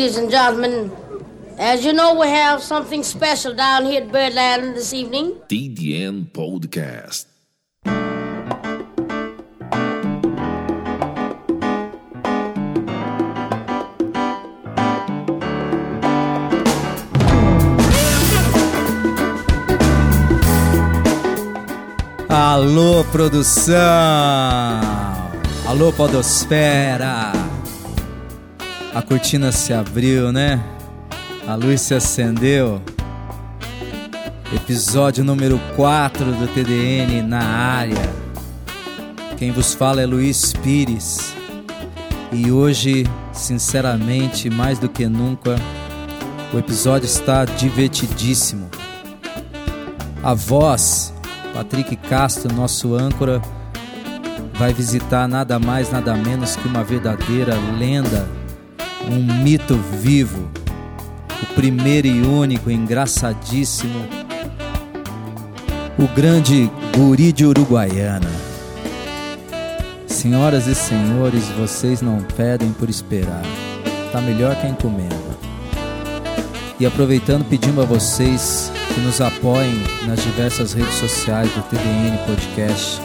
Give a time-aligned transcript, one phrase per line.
[0.00, 0.90] ladies and gentlemen,
[1.58, 5.34] as you know, we have something special down here at Birdland this evening.
[5.46, 7.26] TDN Podcast.
[22.26, 23.76] Alô, produção!
[25.66, 27.49] Alô, Podosfera!
[28.92, 30.60] A cortina se abriu, né?
[31.46, 32.82] A luz se acendeu.
[34.52, 38.12] Episódio número 4 do TDN na área.
[39.38, 41.32] Quem vos fala é Luiz Pires.
[42.32, 45.54] E hoje, sinceramente, mais do que nunca,
[46.52, 48.68] o episódio está divertidíssimo.
[50.20, 51.14] A voz
[51.54, 53.40] Patrick Castro, nosso âncora,
[54.54, 58.28] vai visitar nada mais, nada menos que uma verdadeira lenda,
[59.10, 60.48] um mito vivo,
[61.42, 64.06] o primeiro e único, engraçadíssimo,
[65.98, 68.30] o grande guri de Uruguaiana.
[70.06, 73.42] Senhoras e senhores, vocês não pedem por esperar,
[74.12, 75.16] tá melhor que a encomenda.
[76.78, 83.00] E aproveitando, pedindo a vocês que nos apoiem nas diversas redes sociais do TDN Podcast,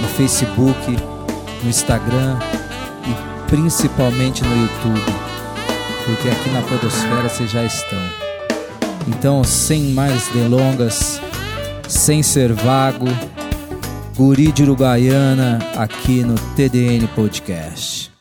[0.00, 0.96] no Facebook,
[1.62, 2.38] no Instagram
[3.50, 5.00] principalmente no YouTube,
[6.06, 7.98] porque aqui na Podosfera vocês já estão.
[9.08, 11.20] Então, sem mais delongas,
[11.88, 13.06] sem ser vago,
[14.16, 18.12] Guri de Uruguaiana aqui no TDN Podcast.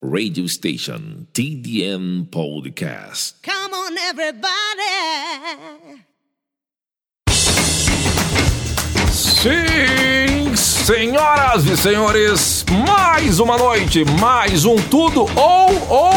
[0.00, 3.34] Radio Station TDN Podcast.
[3.42, 6.03] Come on, everybody.
[9.44, 16.12] Sim, senhoras e senhores, mais uma noite, mais um tudo ou ou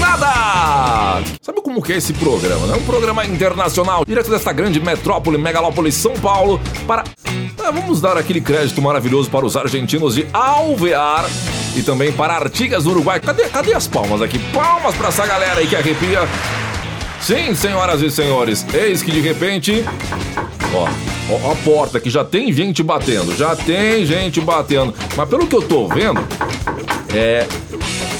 [0.00, 1.20] nada.
[1.42, 2.74] Sabe como que é esse programa?
[2.74, 7.04] É um programa internacional, direto desta grande metrópole, megalópole São Paulo, para
[7.62, 11.26] ah, vamos dar aquele crédito maravilhoso para os argentinos de Alvear
[11.76, 13.20] e também para Artigas do Uruguai.
[13.20, 14.38] Cadê, cadê as palmas aqui?
[14.54, 16.20] Palmas para essa galera aí que arrepia.
[17.20, 19.84] Sim, senhoras e senhores, eis que de repente
[20.74, 20.88] Ó,
[21.30, 24.94] ó, a porta que já tem gente batendo, já tem gente batendo.
[25.16, 26.20] Mas pelo que eu tô vendo,
[27.14, 27.46] é.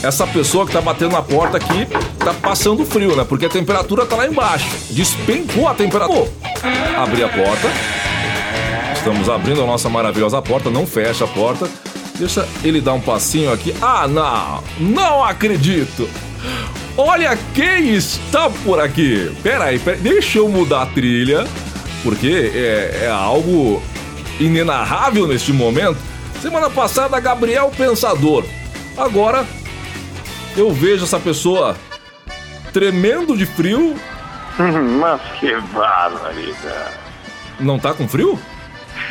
[0.02, 1.86] Essa pessoa que tá batendo na porta aqui
[2.18, 3.24] tá passando frio, né?
[3.24, 4.66] Porque a temperatura tá lá embaixo.
[4.90, 6.28] Despencou a temperatura.
[6.98, 7.70] Abri a porta.
[8.96, 10.70] Estamos abrindo a nossa maravilhosa porta.
[10.70, 11.68] Não fecha a porta.
[12.16, 13.74] Deixa ele dar um passinho aqui.
[13.80, 14.62] Ah, não!
[14.78, 16.08] Não acredito!
[16.96, 19.30] Olha quem está por aqui!
[19.42, 20.02] Pera aí, pera aí.
[20.02, 21.46] deixa eu mudar a trilha
[22.02, 23.82] porque é, é algo
[24.40, 25.98] inenarrável neste momento.
[26.40, 28.44] Semana passada, Gabriel Pensador.
[28.96, 29.46] Agora,
[30.56, 31.76] eu vejo essa pessoa
[32.72, 33.94] tremendo de frio.
[34.98, 36.94] Mas que barbaridade.
[37.60, 38.38] Não tá com frio?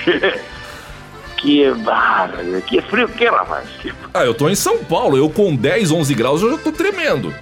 [1.37, 2.63] que barbaridade.
[2.63, 3.67] Que frio que, rapaz?
[3.81, 3.93] Que...
[4.13, 5.17] Ah, eu tô em São Paulo.
[5.17, 7.33] Eu com 10, 11 graus, eu já tô tremendo.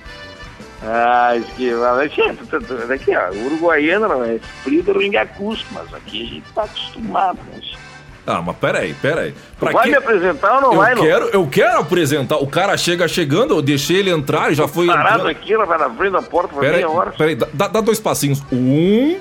[0.84, 2.94] Ah, que barbaridade.
[2.94, 7.40] Aqui, ó, Uruguaiana não é frio do Ringacusco, mas aqui a gente tá acostumado.
[7.54, 7.78] Mas...
[8.26, 9.34] Ah, mas peraí, peraí.
[9.60, 9.90] Pra vai que...
[9.90, 11.32] me apresentar ou não eu vai, quero, não?
[11.32, 12.38] Eu quero apresentar.
[12.38, 14.88] O cara chega chegando, eu deixei ele entrar e já foi.
[14.88, 15.30] Parado entrando.
[15.30, 17.12] aqui, ela vai na frente da porta por meia hora.
[17.12, 18.42] Peraí, dá, dá dois passinhos.
[18.52, 19.20] Um,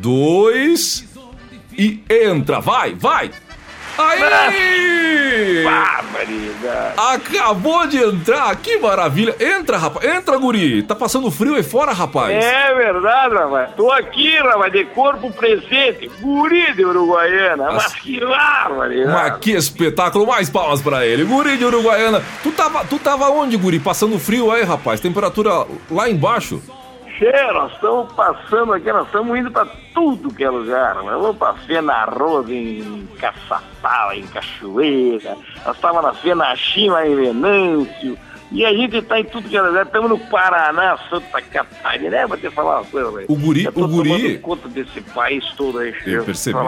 [0.00, 1.06] dois
[1.78, 2.60] e entra.
[2.60, 3.30] Vai, vai!
[3.98, 5.64] Aí!
[5.64, 6.94] Barbaridade!
[6.96, 9.34] Acabou de entrar, que maravilha!
[9.40, 10.82] Entra, rapaz, entra, guri!
[10.82, 12.32] Tá passando frio aí fora, rapaz!
[12.44, 13.70] É verdade, rapaz!
[13.76, 19.12] Tô aqui, rapaz, de corpo presente, guri de Uruguaiana, mas que barbaridade!
[19.12, 20.26] Mas que espetáculo!
[20.26, 21.24] Mais palmas pra ele!
[21.24, 22.22] Guri de Uruguaiana!
[22.42, 23.80] Tu tava, tu tava onde, guri?
[23.80, 25.00] Passando frio aí, rapaz?
[25.00, 26.62] Temperatura lá embaixo?
[27.18, 30.94] Che, nós estamos passando aqui, nós estamos indo para tudo que é lugar.
[31.02, 35.36] Nós vamos para Fena Arroz em Caçapau, em Cachoeira.
[35.66, 38.16] Nós estávamos na Fena Chima, em Venâncio.
[38.52, 39.84] E a gente está em tudo que é lugar.
[39.84, 42.16] Estamos no Paraná, Santa Catarina.
[42.18, 43.26] É, vou te falar uma coisa, velho.
[43.28, 44.38] O guri, Eu o guri...
[44.38, 46.58] conta desse país todo aí, Eu percebi.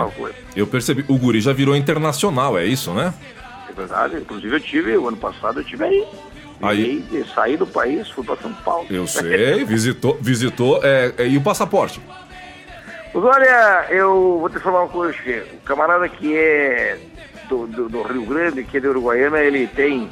[0.57, 1.05] Eu percebi.
[1.07, 3.15] O guri já virou internacional, é isso, né?
[3.69, 4.17] É verdade.
[4.17, 6.05] Inclusive eu tive, o ano passado eu tive aí.
[6.63, 8.87] Aí, e saí do país, fui para São Paulo.
[8.91, 10.81] Eu sei, visitou, visitou.
[10.83, 12.01] É, é, e o passaporte?
[13.13, 15.43] Mas olha, eu vou te falar uma coisa, che.
[15.55, 16.99] o camarada que é
[17.49, 20.09] do, do, do, Rio Grande, que é de Uruguaiana, ele tem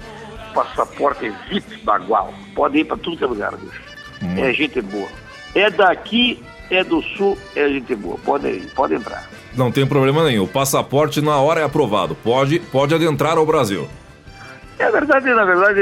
[0.54, 2.32] passaporte VIP bagual.
[2.54, 3.80] Pode ir para tudo que é lugar, bicho.
[4.22, 4.38] Hum.
[4.38, 5.08] É gente boa.
[5.54, 8.18] É daqui, é do sul, é gente boa.
[8.24, 9.28] Pode ir, pode entrar.
[9.54, 10.44] Não tem problema nenhum.
[10.44, 12.14] O passaporte na hora é aprovado.
[12.16, 13.88] Pode, pode adentrar ao Brasil.
[14.78, 15.80] É verdade, na verdade,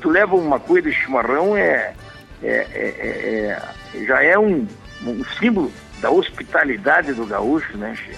[0.00, 1.94] tu leva uma coisa de chimarrão, é,
[2.42, 3.58] é, é,
[3.94, 4.66] é já é um,
[5.04, 8.14] um, símbolo da hospitalidade do gaúcho, né, che?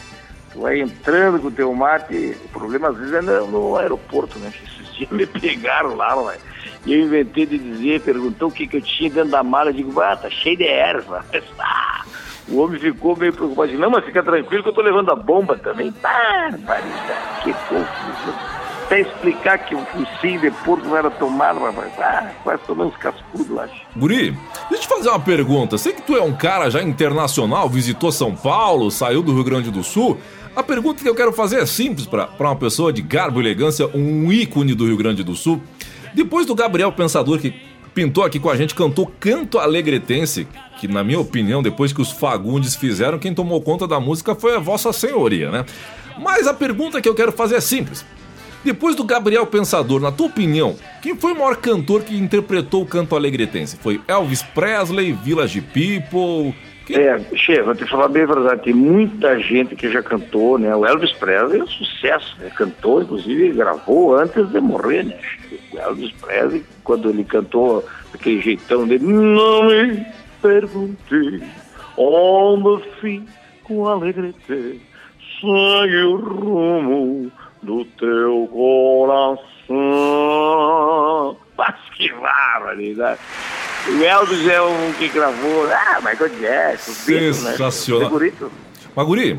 [0.53, 4.39] Tu vai entrando com o teu mate, o problema às vezes é no, no aeroporto,
[4.39, 4.65] né, che?
[4.65, 6.37] Esses dias me pegaram lá, ué.
[6.85, 9.75] E eu inventei de dizer, perguntou o que, que eu tinha dentro da mala, eu
[9.75, 11.25] digo, ah, tá cheio de erva.
[11.59, 12.05] Ah,
[12.49, 15.59] o homem ficou meio preocupado, não, mas fica tranquilo que eu tô levando a bomba
[15.59, 15.93] também.
[16.01, 18.58] Barbaridade, que confusão
[18.89, 21.93] até explicar que o focinho de porco não era tomado, rapaz.
[21.99, 23.69] Ah, quase tomei uns cascudos lá.
[23.95, 24.31] Guri,
[24.71, 25.77] deixa eu te fazer uma pergunta.
[25.77, 29.71] Sei que tu é um cara já internacional, visitou São Paulo, saiu do Rio Grande
[29.71, 30.17] do Sul.
[30.57, 33.87] A pergunta que eu quero fazer é simples para uma pessoa de garbo e elegância,
[33.95, 35.63] um ícone do Rio Grande do Sul.
[36.15, 37.55] Depois do Gabriel Pensador, que
[37.95, 40.49] pintou aqui com a gente, cantou Canto Alegretense,
[40.81, 44.57] que na minha opinião, depois que os Fagundes fizeram, quem tomou conta da música foi
[44.57, 45.67] a Vossa Senhoria, né?
[46.19, 48.05] Mas a pergunta que eu quero fazer é simples.
[48.65, 52.87] Depois do Gabriel Pensador, na tua opinião, quem foi o maior cantor que interpretou o
[52.87, 53.77] canto alegretense?
[53.77, 56.55] Foi Elvis Presley, Village People?
[56.85, 56.97] Quem...
[56.97, 60.75] É, Che, vou te falar bem a verdade, tem muita gente que já cantou, né?
[60.75, 62.51] O Elvis Presley é um sucesso, né?
[62.57, 65.19] Cantou, inclusive gravou antes de morrer, né?
[65.73, 70.05] O Elvis Presley, quando ele cantou aquele jeitão dele, não me
[70.43, 71.43] perguntei
[71.97, 74.81] onde fico alegrete,
[75.41, 77.31] segue o rumo
[77.63, 79.37] do teu coração.
[81.57, 83.21] Mas que barbaridade.
[83.89, 85.67] O Elvis é um que gravou.
[85.73, 86.93] Ah, Michael Jackson.
[86.93, 88.11] Sensacional.
[88.19, 88.51] Beatles, né?
[88.95, 89.39] Maguri,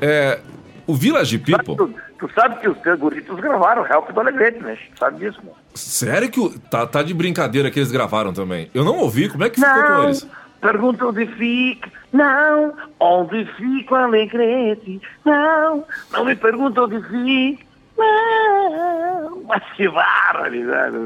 [0.00, 0.40] é,
[0.86, 1.76] o Village People.
[1.76, 4.78] Tu, tu, sabe que os Guritos gravaram Help do Alegrete, né?
[4.92, 5.50] Tu sabe disso, né?
[5.74, 6.38] Sério que.
[6.38, 8.70] O, tá, tá de brincadeira que eles gravaram também.
[8.72, 10.26] Eu não ouvi, como é que ficou não, com eles?
[10.64, 11.92] Pergunta onde fica.
[12.10, 14.98] Não, onde fica o Alegrete?
[15.22, 17.62] Não, não me pergunta onde fica.
[17.98, 20.96] Não, mas que barbaridade.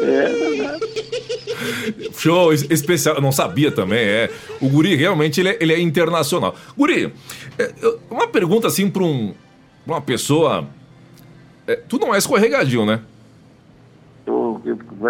[0.00, 0.78] É,
[2.18, 4.28] Show especial, eu não sabia também, é.
[4.60, 6.56] O Guri realmente ele é, ele é internacional.
[6.76, 7.14] Guri,
[7.56, 7.72] é,
[8.10, 9.32] uma pergunta assim para um,
[9.86, 10.66] uma pessoa.
[11.64, 13.00] É, tu não é escorregadio, né?
[14.64, 15.08] Eu, eu,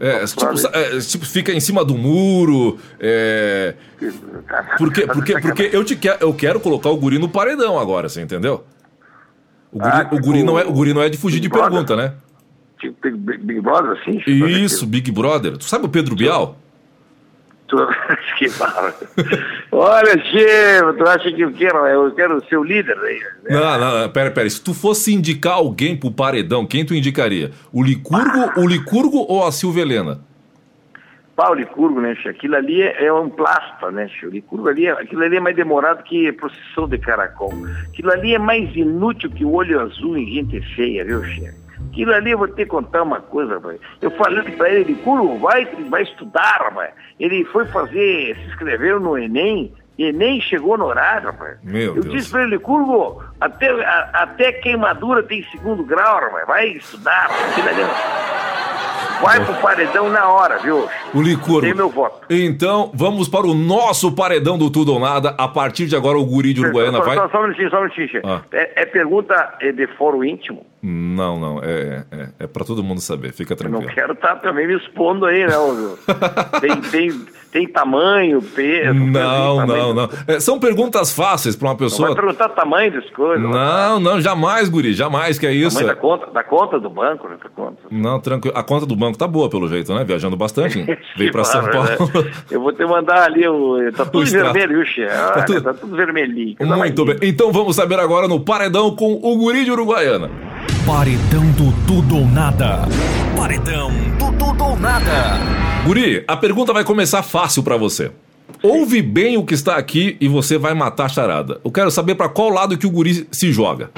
[0.00, 2.78] é, tipo, é, tipo, fica em cima do muro.
[2.98, 3.74] É...
[4.76, 8.20] Porque, porque, porque eu, te quero, eu quero colocar o guri no paredão agora, você
[8.20, 8.64] entendeu?
[9.72, 11.48] O guri, ah, o guri, não, é, o guri não é de fugir Big de
[11.48, 11.70] Brother.
[11.70, 12.14] pergunta, né?
[12.80, 14.22] Tipo Big Brother, assim?
[14.26, 15.56] Isso, Big Brother.
[15.56, 16.58] Tu sabe o Pedro Bial?
[17.66, 17.76] Tu...
[18.38, 18.94] que barra.
[19.72, 23.20] Olha, Chico, tu acha que eu quero, eu quero ser o líder aí?
[23.44, 23.58] Né?
[23.58, 24.48] Não, não, pera, pera.
[24.48, 27.50] Se tu fosse indicar alguém pro paredão, quem tu indicaria?
[27.72, 28.54] O Licurgo, ah.
[28.56, 30.20] o Licurgo ou a Silvia Helena?
[31.34, 34.92] Pá, o Licurgo, né, Aquilo ali é, é um plasta, né, O Licurgo ali, é,
[34.92, 37.52] aquilo ali é mais demorado que procissão de caracol.
[37.88, 41.63] Aquilo ali é mais inútil que o olho azul em gente feia, viu, Che?
[41.90, 43.78] Aquilo ali eu vou te contar uma coisa, rapaz.
[44.00, 46.90] Eu falei pra ele, Licurgo, vai, vai estudar, rapaz.
[47.18, 51.56] Ele foi fazer, se inscreveu no Enem, e nem chegou no horário, rapaz.
[51.62, 52.14] Meu eu Deus.
[52.14, 56.46] disse pra ele, Curvo, até, a, até queimadura tem segundo grau, rapaz.
[56.46, 57.84] Vai estudar, ali.
[59.22, 60.88] Vai pro paredão na hora, viu?
[61.14, 61.60] O Licurgo.
[61.60, 62.26] Tem meu voto.
[62.28, 65.34] Então, vamos para o nosso paredão do Tudo ou Nada.
[65.38, 67.16] A partir de agora, o guri de Uruguaiana só, vai...
[67.16, 68.22] Só, só um minutinho, só um minutinho.
[68.24, 68.42] Ah.
[68.52, 70.66] É, é, pergunta de foro íntimo?
[70.86, 71.60] Não, não.
[71.62, 73.32] É, é, é para todo mundo saber.
[73.32, 73.84] Fica tranquilo.
[73.84, 75.96] Eu não quero estar tá também me expondo aí, não.
[76.60, 78.92] tem, tem, tem tamanho, peso...
[78.92, 80.08] Não, tamanho, não, não.
[80.28, 82.08] É, são perguntas fáceis para uma pessoa...
[82.08, 83.48] Não vai perguntar tamanho das coisas.
[83.48, 84.92] Não, não, jamais, guri.
[84.92, 85.78] Jamais que é isso.
[85.78, 87.36] Tamanho da conta, da conta do banco, né?
[87.56, 87.78] Conta.
[87.90, 88.54] Não, tranquilo.
[88.54, 90.04] A conta do banco tá boa, pelo jeito, né?
[90.04, 90.84] Viajando bastante.
[91.16, 91.88] Veio para São Paulo.
[91.88, 92.30] Né?
[92.50, 93.90] Eu vou te mandar ali o...
[93.92, 95.06] Tá tudo o vermelho, viu, Xê?
[95.06, 95.62] Tá, tudo...
[95.62, 96.56] tá tudo vermelhinho.
[96.60, 97.16] Muito bem.
[97.22, 100.53] Então vamos saber agora no Paredão com o guri de Uruguaiana.
[100.86, 102.86] Paredão do Tudo ou Nada.
[103.34, 105.38] Paredão do Tudo ou Nada.
[105.86, 108.12] Guri, a pergunta vai começar fácil para você.
[108.62, 111.58] Ouve bem o que está aqui e você vai matar a charada.
[111.64, 113.90] Eu quero saber para qual lado que o guri se joga.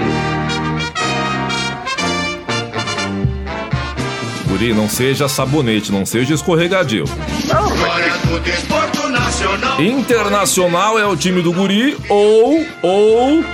[4.49, 7.05] Guri, não seja sabonete, não seja escorregadio.
[9.81, 13.45] Internacional é o time do guri ou ou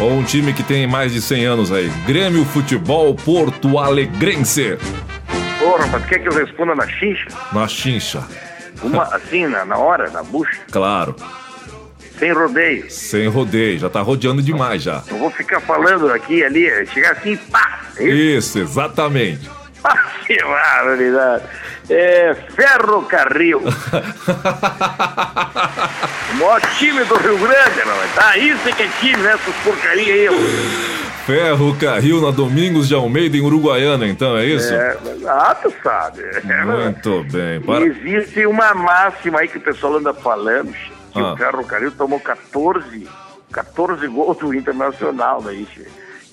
[0.00, 1.88] Ou um time que tem mais de 100 anos aí.
[2.06, 4.78] Grêmio Futebol Porto Alegrense.
[5.58, 7.26] Porra, mas quer que eu responda na chincha?
[7.52, 8.22] Na chincha.
[8.82, 10.58] Uma, assim, na, na hora, na bucha?
[10.70, 11.14] Claro.
[12.18, 12.90] Sem rodeio.
[12.90, 15.02] Sem rodeio, já tá rodeando demais já.
[15.06, 17.80] Eu vou ficar falando aqui ali, chegar assim, pá!
[17.98, 19.50] Isso, isso exatamente.
[20.26, 21.44] que barbaridade.
[21.92, 23.58] É Ferrocarril.
[26.32, 27.84] o maior time do Rio Grande, é?
[28.14, 29.32] Tá, isso é que é time, né?
[29.32, 30.28] Essas porcarias aí.
[30.28, 30.32] ó.
[31.26, 34.72] Ferro Carril na Domingos de Almeida, em Uruguaiana, então, é isso?
[34.72, 34.96] É,
[35.28, 36.22] ah, tu sabe.
[36.64, 37.60] Muito bem.
[37.60, 37.84] Para...
[37.84, 40.72] Existe uma máxima aí que o pessoal anda falando,
[41.12, 41.32] que Ah.
[41.32, 43.06] o Ferrocarril tomou 14,
[43.52, 45.86] 14 gols do Internacional daí, che.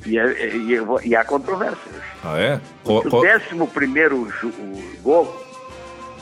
[0.05, 1.77] e, é- e, e, e há controvérsia.
[1.91, 1.99] che.
[2.23, 2.59] Ah, é?
[2.85, 5.46] O qual- décimo primeiro o gol,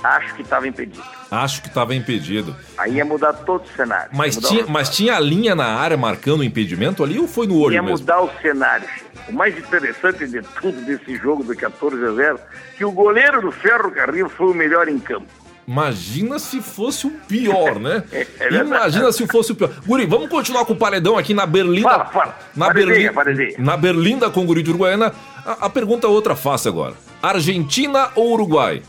[0.06, 1.04] acho que estava impedido.
[1.32, 2.56] Acho que estava impedido.
[2.78, 4.10] Aí ia mudar todo o cenário.
[4.14, 7.48] Mas Ia tinha, mas tinha a linha na área marcando o impedimento ali ou foi
[7.48, 7.98] no olho ia mesmo?
[8.00, 8.88] mudar o cenário.
[9.28, 12.40] O mais interessante de tudo desse jogo do 14 a 0,
[12.78, 15.26] que o goleiro do Ferrocarril foi o melhor em campo.
[15.68, 18.04] Imagina se fosse o pior, né?
[18.40, 18.54] É.
[18.54, 19.72] Imagina se fosse o pior.
[19.86, 21.90] Guri, vamos continuar com o paredão aqui na Berlinda.
[21.90, 22.38] Fala, fala.
[22.56, 23.14] Na Berlinda,
[23.58, 25.12] na Berlinda com o Guri de Uruguaiana.
[25.44, 26.94] A, a pergunta é outra fácil agora.
[27.24, 28.84] Argentina ou Uruguai?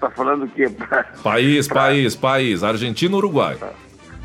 [0.00, 0.68] Tá falando o quê?
[1.22, 2.62] País, Pra- país, país.
[2.62, 3.56] Argentina ou Uruguai?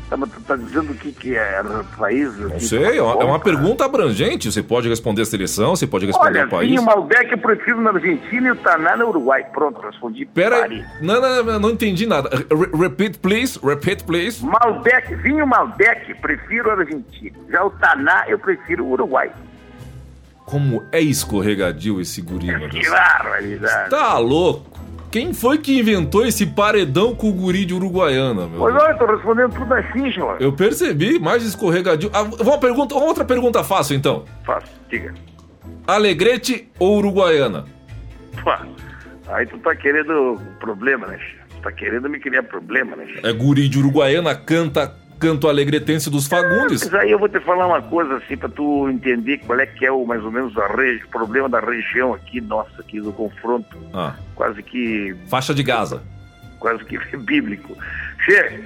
[0.08, 1.62] Tá, mas tu tá dizendo o que, que é
[1.96, 2.36] país?
[2.38, 4.52] Não sei, é uma, é uma pergunta abrangente.
[4.52, 6.68] Você pode responder a seleção, você pode responder Olha, o país.
[6.68, 9.44] Vinho Malbec eu prefiro na Argentina e o Taná no Uruguai.
[9.52, 10.26] Pronto, respondi.
[10.26, 10.84] Pera aí.
[11.00, 12.28] Não, não, não, não entendi nada.
[12.30, 13.58] Re- repeat, please.
[13.64, 14.44] Repeat, please.
[14.44, 17.36] Malbec, vinho Malbec, prefiro a Argentina.
[17.50, 19.32] Já o Taná, eu prefiro o Uruguai.
[20.44, 22.84] Como é escorregadio esse guri, meu Deus.
[22.84, 23.88] Que barbaridade.
[23.90, 24.73] Tá louco?
[25.14, 28.60] Quem foi que inventou esse paredão com o guri de Uruguaiana, meu?
[28.60, 30.36] Olha, eu tô respondendo tudo assim, João.
[30.40, 32.10] Eu percebi, mais escorregadio.
[32.12, 34.24] Ah, uma pergunta, outra pergunta fácil então.
[34.44, 35.14] Faço, diga.
[35.86, 37.64] Alegrete ou Uruguaiana?
[38.42, 38.50] Pô,
[39.28, 41.20] aí tu tá querendo problema, né?
[41.48, 43.06] Tu tá querendo me criar problema, né?
[43.22, 46.84] É guri de Uruguaiana, canta canto alegretense dos Fagundes.
[46.84, 49.84] Mas aí eu vou te falar uma coisa assim pra tu entender qual é que
[49.86, 53.76] é o mais ou menos a o problema da região aqui, nossa, aqui do confronto,
[53.92, 56.02] Ah, quase que faixa de Gaza.
[56.58, 57.76] quase que bíblico.
[58.24, 58.60] Che,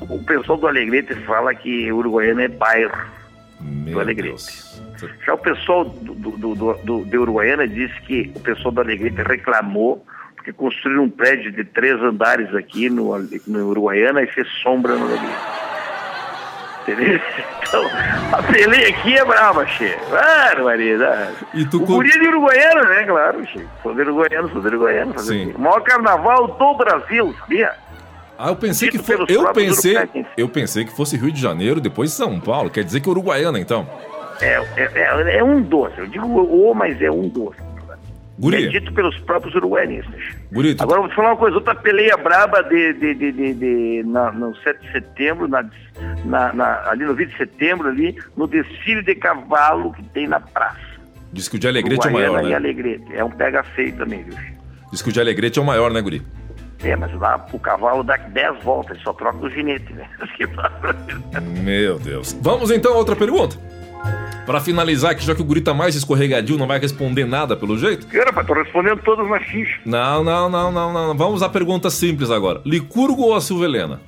[0.00, 2.96] o pessoal do Alegrete fala que Uruguaiana é bairro.
[3.60, 4.28] Meu Alegrete.
[4.30, 4.82] Deus.
[5.26, 9.22] Já o pessoal do, do, do, do- de Uruguaiana disse que o pessoal do Alegrete
[9.22, 10.04] reclamou
[10.36, 15.04] porque construíram um prédio de três andares aqui no, no Uruguaiana e fez sombra no
[15.06, 15.57] Alegrete.
[16.92, 17.20] Entendeu?
[17.68, 17.84] Então,
[18.32, 19.94] a peleia aqui é brava, che.
[20.10, 21.34] Barbaridade.
[21.52, 23.04] E tu o co- guri é de Uruguaiana, né?
[23.04, 23.62] Claro, che.
[23.82, 25.12] Sou de Uruguaiana, sou de Uruguaiana.
[25.12, 25.52] fazer Sim.
[25.54, 27.72] o maior carnaval do Brasil, sabia?
[28.38, 29.16] Ah, eu pensei que Dito foi.
[29.16, 32.70] pelos Eu pensei, eu pensei que fosse Rio de Janeiro, depois São Paulo.
[32.70, 33.86] Quer dizer que Uruguaiana, então.
[34.40, 35.98] É, é, é, é um doce.
[35.98, 37.58] Eu digo o, mas é um doce.
[37.60, 40.22] É Guri, dito pelos próprios uruguaianistas.
[40.76, 43.54] Tu- Agora eu vou te falar uma coisa, outra peleia braba de, de, de, de,
[43.54, 45.62] de- na, no 7 de setembro, na,
[46.24, 50.40] na, na- ali no 20 de setembro, ali, no desfile de cavalo que tem na
[50.40, 50.78] praça.
[51.32, 52.54] diz que o de Alegrete é o maior, né?
[52.54, 53.14] Alegrete.
[53.14, 54.34] É um pega feio também, viu?
[54.90, 56.22] Diz que o de Alegrete é o maior, né, Guri?
[56.82, 60.08] É, mas lá o cavalo dá 10 voltas, só troca o ginete, né?
[61.62, 62.36] Meu Deus.
[62.40, 63.56] Vamos então a outra pergunta.
[64.48, 67.76] Pra finalizar, que já que o Guri tá mais escorregadio, não vai responder nada pelo
[67.76, 68.06] jeito.
[68.06, 69.78] Cara, rapaz, tô respondendo todas na ficha.
[69.84, 71.14] Não, não, não, não, não.
[71.14, 72.62] Vamos à pergunta simples agora.
[72.64, 74.00] Licurgo ou a Silvelena?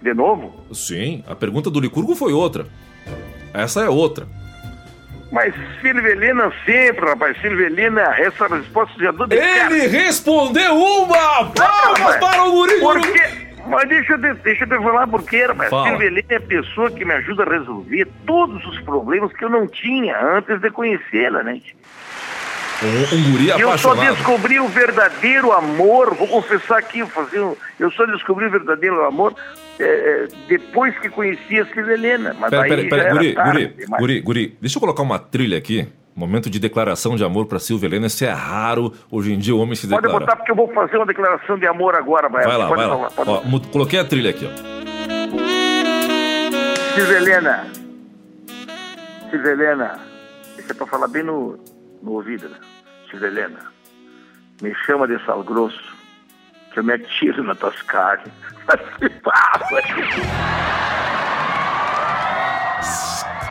[0.00, 0.54] De novo?
[0.72, 2.64] Sim, a pergunta do Licurgo foi outra.
[3.52, 4.24] Essa é outra.
[5.32, 7.36] Mas Silvelina sempre, rapaz.
[7.40, 9.74] Silvelina, essa resposta já dou de cara.
[9.74, 11.46] Ele respondeu uma!
[11.46, 12.74] Palmas para o Guri?
[13.72, 15.70] Mas deixa eu, te, deixa eu te falar por quê, rapaz.
[15.70, 15.88] Fala.
[15.88, 19.66] Silvelina é a pessoa que me ajuda a resolver todos os problemas que eu não
[19.66, 21.60] tinha antes de conhecê-la, né?
[22.82, 27.54] Um, um guri eu só descobri o verdadeiro amor, vou confessar aqui, vou fazer um,
[27.78, 29.36] eu só descobri o verdadeiro amor
[29.78, 32.34] é, é, depois que conheci a Silvelina.
[32.38, 34.00] Mas Pera, aí pera, pera, era guri, tarde guri, demais.
[34.00, 35.86] guri, guri, deixa eu colocar uma trilha aqui.
[36.14, 38.06] Momento de declaração de amor pra Silvelena.
[38.06, 38.92] Isso é raro.
[39.10, 40.20] Hoje em dia o homem se Pode declara.
[40.20, 42.46] botar porque eu vou fazer uma declaração de amor agora, Baia.
[42.46, 43.10] Vai lá, pode vai lá.
[43.10, 45.62] falar, pode Ó, coloquei a trilha aqui, ó.
[46.94, 47.66] Silvelena.
[49.30, 49.98] Silvelena.
[50.58, 51.58] Isso é pra falar bem no,
[52.02, 52.56] no ouvido, né?
[53.10, 53.72] Silvelena.
[54.60, 55.82] Me chama de sal grosso,
[56.72, 58.32] que eu me atiro nas tuas carnes.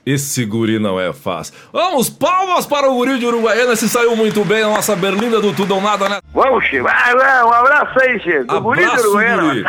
[0.05, 1.53] Esse guri não é fácil.
[1.71, 3.75] Vamos, palmas para o guri de Uruguaiana.
[3.75, 6.19] Se saiu muito bem a nossa berlinda do Tudo ou Nada, né?
[6.33, 6.83] Vamos, Chico.
[6.83, 8.45] Vai, um abraço aí, Chico.
[8.45, 9.43] Do Abraço, Uruguaiana.
[9.43, 9.63] guri.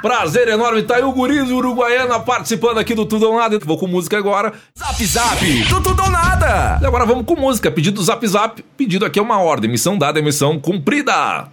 [0.00, 0.82] Prazer enorme.
[0.82, 3.58] Tá aí o guri de Uruguaiana participando aqui do Tudo ou Nada.
[3.62, 4.52] Vou com música agora.
[4.78, 6.78] Zap Zap, do Tudo ou Nada.
[6.80, 7.70] E agora vamos com música.
[7.70, 8.62] Pedido do Zap Zap.
[8.76, 9.70] Pedido aqui é uma ordem.
[9.70, 11.46] Missão dada, missão cumprida.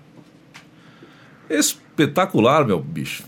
[1.50, 3.24] Espetacular, meu bicho.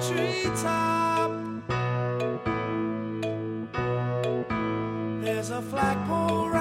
[0.00, 1.30] treetop.
[5.22, 6.59] There's a flagpole.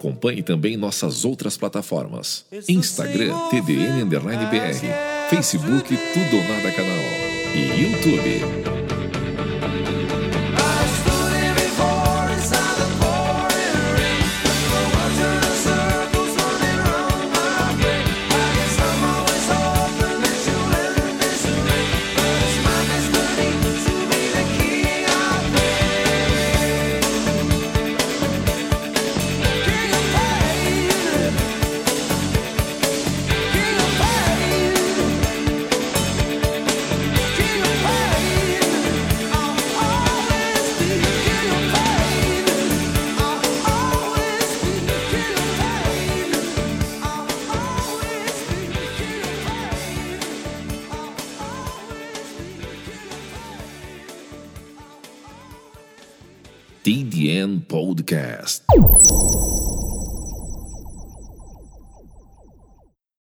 [0.00, 4.06] Acompanhe também nossas outras plataformas: Instagram TDN
[4.46, 6.96] BR, Facebook Tudo ou Nada Canal
[7.54, 8.79] e YouTube.